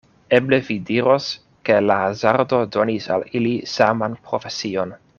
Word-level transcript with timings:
Eble 0.35 0.57
vi 0.69 0.77
diros, 0.89 1.27
ke 1.69 1.77
la 1.89 1.99
hazardo 2.05 2.63
donis 2.79 3.11
al 3.17 3.27
ili 3.41 3.53
saman 3.77 4.19
profesion. 4.31 4.97